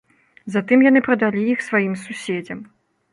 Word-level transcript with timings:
Затым 0.53 0.79
яны 0.85 1.03
прадалі 1.07 1.43
іх 1.57 1.61
сваім 1.67 1.93
суседзям. 2.05 2.59